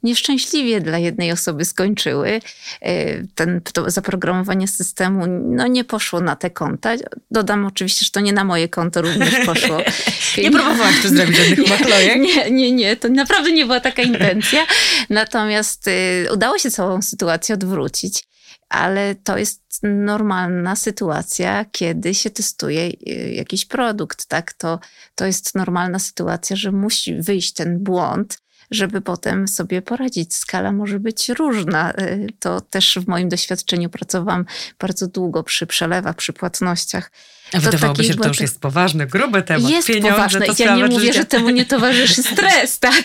nieszczęśliwie 0.04 0.82
dla 0.82 0.98
jednej 0.98 1.32
osoby 1.32 1.66
skończyły. 1.66 2.42
Y, 2.86 3.28
ten, 3.36 3.62
to 3.74 3.90
zaprogramowanie 3.92 4.68
systemu 4.68 5.26
no, 5.28 5.68
nie 5.68 5.84
poszło 5.84 6.22
na 6.22 6.36
te 6.36 6.50
konta. 6.50 6.96
Dodam 7.32 7.66
oczywiście, 7.66 8.06
że 8.06 8.12
to 8.12 8.20
nie 8.20 8.34
na 8.34 8.44
moje 8.44 8.70
konto 8.70 9.02
również 9.02 9.46
poszło. 9.46 9.78
nie 10.44 10.52
próbowałaś 10.52 11.02
tu 11.02 11.08
zrobić 11.10 11.38
żadnych 11.38 11.70
maklojek? 11.80 12.22
Nie, 12.22 12.52
nie, 12.52 12.72
nie. 12.72 12.96
To 12.96 13.10
naprawdę 13.10 13.52
nie 13.52 13.66
była 13.80 13.92
taka 13.92 14.02
intencja. 14.02 14.66
Natomiast 15.10 15.88
y, 15.88 16.28
udało 16.34 16.58
się 16.58 16.72
całą 16.72 17.02
sytuację 17.02 17.56
odwrócić 17.56 18.24
ale 18.70 19.16
to 19.16 19.38
jest 19.38 19.62
normalna 19.84 20.76
sytuacja, 20.76 21.66
kiedy 21.72 22.14
się 22.14 22.30
testuje 22.30 22.82
y, 22.82 23.34
jakiś 23.34 23.66
produkt, 23.66 24.26
tak? 24.26 24.54
To, 24.54 24.80
to 25.16 25.26
jest 25.26 25.56
normalna 25.56 26.00
sytuacja, 26.00 26.56
że 26.56 26.72
musi 26.72 27.22
wyjść 27.22 27.54
ten 27.54 27.84
błąd, 27.84 28.38
żeby 28.72 29.02
potem 29.02 29.48
sobie 29.48 29.82
poradzić. 29.82 30.36
Skala 30.36 30.72
może 30.72 31.00
być 31.00 31.30
różna. 31.30 31.94
Y, 31.94 32.28
to 32.40 32.62
też 32.62 32.98
w 33.02 33.08
moim 33.08 33.30
doświadczeniu 33.30 33.90
pracowałam 33.90 34.46
bardzo 34.80 35.08
długo 35.08 35.44
przy 35.44 35.68
przelewach, 35.68 36.16
przy 36.16 36.34
płatnościach. 36.34 37.12
A 37.54 37.60
wydawałoby 37.60 38.04
się, 38.04 38.14
że 38.14 38.20
to 38.20 38.28
już 38.28 38.40
jest 38.40 38.62
poważny, 38.62 39.06
gruby 39.06 39.42
temat. 39.42 39.72
Jest 39.72 39.88
Pieniądze, 39.88 40.12
poważne. 40.12 40.46
Ja 40.60 40.76
nie 40.76 40.86
mówię, 40.86 41.14
że 41.14 41.26
temu 41.26 41.50
nie 41.50 41.66
towarzyszy 41.66 42.24
stres, 42.34 42.80
tak? 42.80 43.04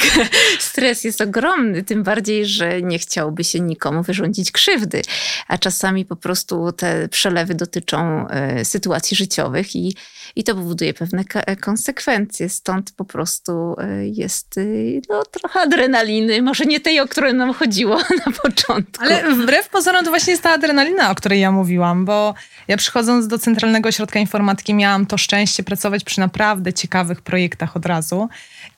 Stres 0.59 1.05
jest 1.05 1.21
ogromny, 1.21 1.83
tym 1.83 2.03
bardziej, 2.03 2.47
że 2.47 2.83
nie 2.83 2.99
chciałoby 2.99 3.45
się 3.45 3.61
nikomu 3.61 4.03
wyrządzić 4.03 4.53
krzywdy. 4.53 5.03
A 5.49 5.59
czasami 5.59 6.05
po 6.05 6.17
prostu 6.17 6.73
te 6.73 7.09
przelewy 7.09 7.55
dotyczą 7.55 8.29
e, 8.29 8.65
sytuacji 8.65 9.17
życiowych 9.17 9.77
i, 9.77 9.97
i 10.37 10.45
to 10.45 10.55
powoduje 10.55 10.95
pewne 10.95 11.25
konsekwencje. 11.61 12.49
Stąd 12.49 12.93
po 12.93 13.05
prostu 13.05 13.77
e, 13.79 14.07
jest 14.07 14.59
e, 14.59 14.63
no, 15.09 15.23
trochę 15.25 15.61
adrenaliny, 15.61 16.43
może 16.43 16.65
nie 16.65 16.81
tej, 16.81 17.01
o 17.01 17.09
którą 17.09 17.33
nam 17.33 17.55
chodziło 17.55 17.97
na 18.27 18.33
początku. 18.43 19.05
Ale 19.05 19.35
wbrew 19.35 19.69
pozorom 19.69 20.05
to 20.05 20.11
właśnie 20.11 20.31
jest 20.31 20.43
ta 20.43 20.51
adrenalina, 20.51 21.11
o 21.11 21.15
której 21.15 21.41
ja 21.41 21.53
mówiłam, 21.53 22.05
bo 22.05 22.35
ja 22.69 22.77
przychodząc 22.77 23.29
do 23.29 23.39
Centralnego 23.39 23.89
Ośrodka 23.89 24.21
Informatyki 24.31 24.75
miałam 24.75 25.07
to 25.07 25.19
szczęście 25.19 25.63
pracować 25.63 26.05
przy 26.05 26.21
naprawdę 26.21 26.73
ciekawych 26.73 27.23
projektach 27.23 27.77
od 27.77 27.87
razu. 27.87 28.29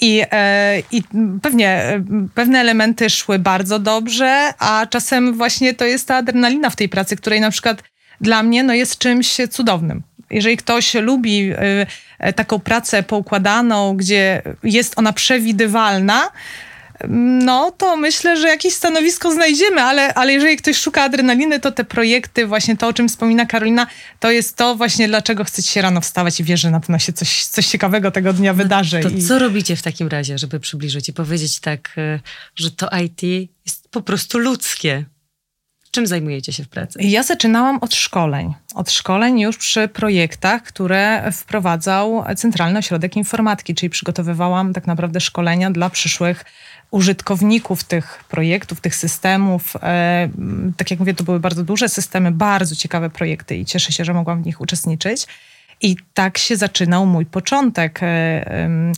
I, 0.00 0.22
e, 0.30 0.82
i 0.92 1.02
pewnie 1.42 1.68
e, 1.68 2.04
pewne 2.34 2.60
elementy 2.60 3.10
szły 3.10 3.38
bardzo 3.38 3.78
dobrze, 3.78 4.54
a 4.58 4.86
czasem 4.90 5.34
właśnie 5.34 5.74
to 5.74 5.84
jest 5.84 6.08
ta 6.08 6.16
adrenalina 6.16 6.70
w 6.70 6.76
tej 6.76 6.88
pracy, 6.88 7.16
której 7.16 7.40
na 7.40 7.50
przykład 7.50 7.82
dla 8.20 8.42
mnie 8.42 8.62
no, 8.62 8.74
jest 8.74 8.98
czymś 8.98 9.36
cudownym. 9.50 10.02
Jeżeli 10.30 10.56
ktoś 10.56 10.94
lubi 10.94 11.50
e, 12.18 12.32
taką 12.32 12.58
pracę 12.58 13.02
poukładaną, 13.02 13.96
gdzie 13.96 14.42
jest 14.62 14.98
ona 14.98 15.12
przewidywalna, 15.12 16.30
no 17.08 17.70
to 17.70 17.96
myślę, 17.96 18.36
że 18.36 18.48
jakieś 18.48 18.74
stanowisko 18.74 19.32
znajdziemy, 19.32 19.82
ale, 19.82 20.14
ale 20.14 20.32
jeżeli 20.32 20.56
ktoś 20.56 20.76
szuka 20.76 21.02
adrenaliny, 21.02 21.60
to 21.60 21.72
te 21.72 21.84
projekty, 21.84 22.46
właśnie 22.46 22.76
to, 22.76 22.88
o 22.88 22.92
czym 22.92 23.08
wspomina 23.08 23.46
Karolina, 23.46 23.86
to 24.20 24.30
jest 24.30 24.56
to 24.56 24.74
właśnie, 24.74 25.08
dlaczego 25.08 25.44
chcecie 25.44 25.68
się 25.68 25.82
rano 25.82 26.00
wstawać 26.00 26.40
i 26.40 26.44
wierzy, 26.44 26.62
że 26.62 26.70
na 26.70 26.80
pewno 26.80 26.98
się 26.98 27.12
coś, 27.12 27.44
coś 27.44 27.66
ciekawego 27.66 28.10
tego 28.10 28.32
dnia 28.32 28.54
wydarzy. 28.54 29.00
To 29.00 29.08
i... 29.08 29.22
co 29.22 29.38
robicie 29.38 29.76
w 29.76 29.82
takim 29.82 30.08
razie, 30.08 30.38
żeby 30.38 30.60
przybliżyć 30.60 31.08
i 31.08 31.12
powiedzieć 31.12 31.60
tak, 31.60 31.94
e, 31.98 32.20
że 32.54 32.70
to 32.70 32.88
IT 33.04 33.22
jest 33.66 33.88
po 33.90 34.02
prostu 34.02 34.38
ludzkie? 34.38 35.04
Czym 35.92 36.06
zajmujecie 36.06 36.52
się 36.52 36.64
w 36.64 36.68
pracy? 36.68 36.98
Ja 37.02 37.22
zaczynałam 37.22 37.78
od 37.80 37.94
szkoleń. 37.94 38.54
Od 38.74 38.90
szkoleń 38.90 39.40
już 39.40 39.56
przy 39.56 39.88
projektach, 39.88 40.62
które 40.62 41.32
wprowadzał 41.32 42.24
Centralny 42.36 42.78
Ośrodek 42.78 43.16
Informatyki, 43.16 43.74
czyli 43.74 43.90
przygotowywałam 43.90 44.72
tak 44.72 44.86
naprawdę 44.86 45.20
szkolenia 45.20 45.70
dla 45.70 45.90
przyszłych 45.90 46.44
użytkowników 46.92 47.84
tych 47.84 48.24
projektów, 48.28 48.80
tych 48.80 48.96
systemów. 48.96 49.76
E, 49.82 50.28
tak 50.76 50.90
jak 50.90 51.00
mówię, 51.00 51.14
to 51.14 51.24
były 51.24 51.40
bardzo 51.40 51.64
duże 51.64 51.88
systemy, 51.88 52.32
bardzo 52.32 52.76
ciekawe 52.76 53.10
projekty 53.10 53.56
i 53.56 53.64
cieszę 53.64 53.92
się, 53.92 54.04
że 54.04 54.14
mogłam 54.14 54.42
w 54.42 54.46
nich 54.46 54.60
uczestniczyć. 54.60 55.26
I 55.80 55.96
tak 56.14 56.38
się 56.38 56.56
zaczynał 56.56 57.06
mój 57.06 57.26
początek. 57.26 58.00
E, 58.02 58.92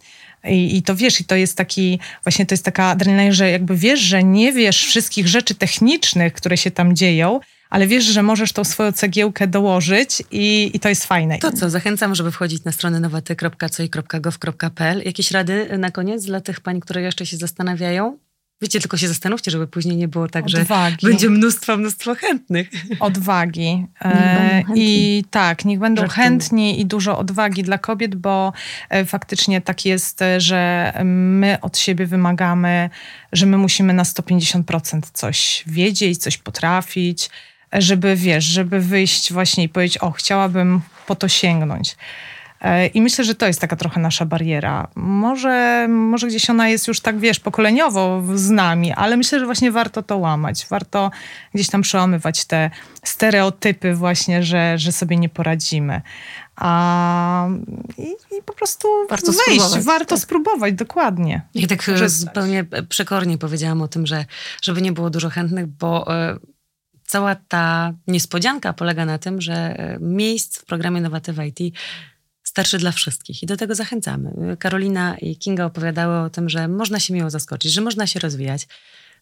I, 0.45 0.77
I, 0.77 0.83
to 0.83 0.97
wiesz, 0.97 1.21
i 1.21 1.25
to 1.25 1.35
jest 1.35 1.57
taki, 1.57 1.99
właśnie 2.25 2.47
to 2.47 2.53
jest 2.53 2.65
taka 2.65 2.85
adrenalina, 2.85 3.33
że 3.35 3.51
jakby 3.51 3.77
wiesz, 3.77 4.01
że 4.01 4.25
nie 4.25 4.53
wiesz 4.53 4.87
wszystkich 4.87 5.29
rzeczy 5.29 5.55
technicznych, 5.55 6.33
które 6.33 6.57
się 6.57 6.71
tam 6.71 6.97
dzieją, 6.97 7.41
ale 7.75 7.87
wiesz, 7.87 8.05
że 8.05 8.23
możesz 8.23 8.53
tą 8.53 8.65
swoją 8.65 8.93
cegiełkę 8.93 9.47
dołożyć 9.47 10.23
i, 10.31 10.71
i 10.75 10.81
to 10.81 10.89
jest 10.89 11.05
fajne. 11.05 11.39
To 11.39 11.53
co, 11.53 11.71
zachęcam, 11.71 12.15
żeby 12.15 12.33
wchodzić 12.33 12.65
na 12.65 12.73
stronę 12.73 13.01
nowaty.co.gov.pl. 13.01 15.03
Jakieś 15.05 15.31
rady 15.31 15.79
na 15.79 15.91
koniec 15.91 16.25
dla 16.25 16.41
tych 16.41 16.61
pań, 16.61 16.81
które 16.81 17.03
jeszcze 17.03 17.27
się 17.27 17.37
zastanawiają? 17.37 18.19
Wiecie, 18.63 18.81
tylko 18.81 18.97
się 18.97 19.09
zastanówcie, 19.09 19.51
żeby 19.51 19.67
później 19.67 19.97
nie 19.97 20.09
było 20.09 20.29
tak, 20.29 20.45
Odwagi. 20.47 20.97
że 21.03 21.09
będzie 21.09 21.31
mnóstwo, 21.31 21.77
mnóstwo 21.77 22.15
chętnych. 22.15 22.71
Odwagi. 23.01 23.87
E, 24.01 24.63
I 24.75 25.25
tak, 25.31 25.65
niech 25.65 25.79
będą 25.79 26.09
chętni 26.09 26.81
i 26.81 26.87
dużo 26.87 27.19
odwagi 27.19 27.63
dla 27.63 27.79
kobiet, 27.79 28.15
bo 28.15 28.53
e, 28.91 29.05
faktycznie 29.05 29.61
tak 29.61 29.85
jest, 29.85 30.21
że 30.39 30.93
my 31.05 31.59
od 31.61 31.79
siebie 31.79 32.07
wymagamy, 32.07 32.91
że 33.33 33.47
my 33.47 33.59
musimy 33.59 33.93
na 33.93 34.03
150% 34.03 35.01
coś 35.13 35.65
wiedzieć, 35.67 36.19
coś 36.19 36.39
potrafić, 36.39 37.31
żeby 37.75 38.17
wiesz, 38.17 38.45
żeby 38.45 38.81
wyjść 38.81 39.33
właśnie 39.33 39.65
i 39.65 39.69
powiedzieć, 39.69 39.99
o, 39.99 40.11
chciałabym 40.11 40.81
po 41.07 41.15
to 41.15 41.29
sięgnąć. 41.29 41.97
E, 42.65 42.87
I 42.87 43.03
myślę, 43.03 43.25
że 43.25 43.35
to 43.35 43.47
jest 43.47 43.61
taka 43.61 43.77
trochę 43.77 44.01
nasza 44.01 44.25
bariera. 44.25 44.89
Może, 44.95 45.87
może 45.89 46.27
gdzieś 46.27 46.51
ona 46.51 46.69
jest 46.69 46.89
już 46.89 47.01
tak, 47.01 47.19
wiesz, 47.19 47.41
pokoleniowo 47.41 48.23
z 48.35 48.51
nami, 48.51 48.93
ale 48.93 49.17
myślę, 49.17 49.39
że 49.39 49.45
właśnie 49.45 49.73
warto 49.73 50.03
to 50.03 50.17
łamać. 50.17 50.67
Warto 50.71 51.11
gdzieś 51.55 51.69
tam 51.69 51.83
przełamywać 51.83 52.45
te 52.45 52.71
stereotypy 53.05 53.95
właśnie, 53.95 54.43
że, 54.43 54.79
że 54.79 54.93
sobie 54.93 55.17
nie 55.17 55.29
poradzimy. 55.29 56.03
A, 56.57 57.49
i, 57.99 58.37
i 58.39 58.43
po 58.45 58.53
prostu 58.53 58.89
warto 59.11 59.33
wejść, 59.33 59.43
spróbować, 59.63 59.85
warto 59.85 60.15
tak. 60.15 60.19
spróbować, 60.19 60.75
dokładnie. 60.75 61.43
I 61.55 61.67
tak 61.67 61.89
e, 61.89 62.09
zupełnie 62.09 62.65
przekornie 62.89 63.39
powiedziałam 63.39 63.83
o 63.83 63.89
tym, 63.89 64.07
że 64.07 64.25
żeby 64.63 64.83
nie 64.83 64.93
było 64.93 65.11
dużo 65.11 65.31
chętnych, 65.31 65.67
bo 65.67 66.15
e, 66.15 66.39
cała 67.07 67.35
ta 67.35 67.93
niespodzianka 68.07 68.73
polega 68.73 69.05
na 69.05 69.19
tym, 69.19 69.41
że 69.41 69.77
miejsc 70.01 70.59
w 70.59 70.65
programie 70.65 71.01
Nowatywa 71.01 71.45
IT 71.45 71.59
starszy 72.45 72.79
dla 72.79 72.93
wszystkich 72.93 73.43
i 73.43 73.47
do 73.47 73.57
tego 73.57 73.75
zachęcamy. 73.75 74.57
Karolina 74.59 75.19
i 75.19 75.37
Kinga 75.37 75.65
opowiadały 75.65 76.19
o 76.19 76.31
tym, 76.31 76.49
że 76.49 76.69
można 76.69 77.01
się 77.01 77.15
miło 77.15 77.31
zaskoczyć, 77.31 77.73
że 77.73 77.81
można 77.81 78.07
się 78.07 78.21
rozwijać, 78.21 78.67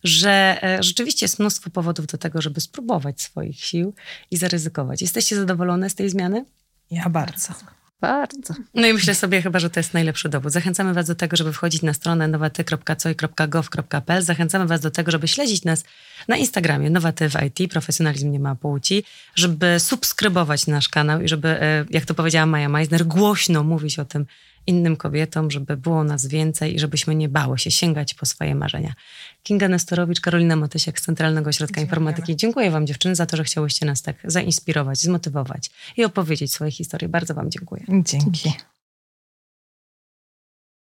że 0.04 0.58
e, 0.62 0.82
rzeczywiście 0.82 1.24
jest 1.24 1.38
mnóstwo 1.38 1.70
powodów 1.70 2.06
do 2.06 2.18
tego, 2.18 2.42
żeby 2.42 2.60
spróbować 2.60 3.20
swoich 3.20 3.64
sił 3.64 3.94
i 4.30 4.36
zaryzykować. 4.36 5.02
Jesteście 5.02 5.36
zadowolone 5.36 5.90
z 5.90 5.94
tej 5.94 6.10
zmiany? 6.10 6.44
Ja 6.90 7.10
bardzo. 7.10 7.54
Bardzo. 8.02 8.54
No 8.74 8.86
i 8.86 8.92
myślę 8.92 9.14
sobie 9.14 9.42
chyba, 9.42 9.58
że 9.58 9.70
to 9.70 9.80
jest 9.80 9.94
najlepszy 9.94 10.28
dowód. 10.28 10.52
Zachęcamy 10.52 10.94
Was 10.94 11.06
do 11.06 11.14
tego, 11.14 11.36
żeby 11.36 11.52
wchodzić 11.52 11.82
na 11.82 11.92
stronę 11.92 12.28
nowaty.coi.gov.pl. 12.28 14.22
Zachęcamy 14.22 14.66
Was 14.66 14.80
do 14.80 14.90
tego, 14.90 15.10
żeby 15.10 15.28
śledzić 15.28 15.64
nas 15.64 15.84
na 16.28 16.36
Instagramie 16.36 16.90
Nowaty 16.90 17.28
w 17.30 17.34
IT, 17.42 17.70
profesjonalizm 17.70 18.30
nie 18.30 18.40
ma 18.40 18.54
płci, 18.54 19.04
żeby 19.34 19.80
subskrybować 19.80 20.66
nasz 20.66 20.88
kanał 20.88 21.20
i 21.20 21.28
żeby, 21.28 21.48
e, 21.48 21.84
jak 21.90 22.04
to 22.04 22.14
powiedziała 22.14 22.46
Maja 22.46 22.68
Meisner, 22.68 23.06
głośno 23.06 23.62
mówić 23.64 23.98
o 23.98 24.04
tym 24.04 24.26
innym 24.66 24.96
kobietom, 24.96 25.50
żeby 25.50 25.76
było 25.76 26.04
nas 26.04 26.26
więcej 26.26 26.74
i 26.74 26.78
żebyśmy 26.78 27.14
nie 27.14 27.28
bały 27.28 27.58
się 27.58 27.70
sięgać 27.70 28.14
po 28.14 28.26
swoje 28.26 28.54
marzenia. 28.54 28.94
Kinga 29.42 29.68
Nestorowicz, 29.68 30.20
Karolina 30.20 30.56
Matysiak 30.56 31.00
z 31.00 31.02
Centralnego 31.02 31.50
Ośrodka 31.50 31.80
Dziękujemy. 31.80 31.86
Informatyki. 31.86 32.36
Dziękuję 32.36 32.70
Wam 32.70 32.86
dziewczyny 32.86 33.14
za 33.14 33.26
to, 33.26 33.36
że 33.36 33.44
chciałyście 33.44 33.86
nas 33.86 34.02
tak 34.02 34.16
zainspirować, 34.24 34.98
zmotywować 34.98 35.70
i 35.96 36.04
opowiedzieć 36.04 36.52
swoje 36.52 36.70
historie. 36.70 37.08
Bardzo 37.08 37.34
Wam 37.34 37.50
dziękuję. 37.50 37.84
Dzięki. 37.88 38.52